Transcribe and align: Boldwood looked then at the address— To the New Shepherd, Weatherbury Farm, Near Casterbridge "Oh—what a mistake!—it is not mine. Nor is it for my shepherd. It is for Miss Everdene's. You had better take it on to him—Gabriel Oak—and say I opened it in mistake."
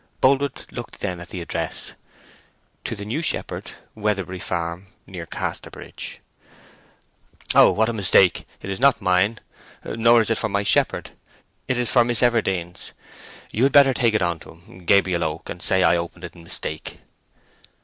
Boldwood 0.19 0.65
looked 0.71 0.99
then 1.01 1.19
at 1.19 1.27
the 1.29 1.41
address— 1.41 1.93
To 2.85 2.95
the 2.95 3.05
New 3.05 3.21
Shepherd, 3.21 3.73
Weatherbury 3.95 4.39
Farm, 4.41 4.87
Near 5.05 5.27
Casterbridge 5.27 6.21
"Oh—what 7.53 7.87
a 7.87 7.93
mistake!—it 7.93 8.67
is 8.67 8.79
not 8.79 8.99
mine. 8.99 9.39
Nor 9.85 10.21
is 10.21 10.31
it 10.31 10.39
for 10.39 10.49
my 10.49 10.63
shepherd. 10.63 11.11
It 11.67 11.77
is 11.77 11.91
for 11.91 12.03
Miss 12.03 12.23
Everdene's. 12.23 12.93
You 13.51 13.61
had 13.61 13.73
better 13.73 13.93
take 13.93 14.15
it 14.15 14.23
on 14.23 14.39
to 14.39 14.55
him—Gabriel 14.55 15.23
Oak—and 15.23 15.61
say 15.61 15.83
I 15.83 15.97
opened 15.97 16.23
it 16.23 16.35
in 16.35 16.43
mistake." 16.43 16.97